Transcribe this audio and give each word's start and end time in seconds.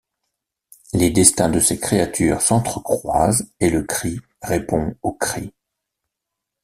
Les 0.93 1.11
destins 1.11 1.51
de 1.51 1.59
ces 1.59 1.79
créatures 1.79 2.41
s’entrecroisent 2.41 3.51
et 3.59 3.69
le 3.69 3.83
cri 3.83 4.19
répond 4.41 4.95
au 5.03 5.11
cri. 5.13 5.53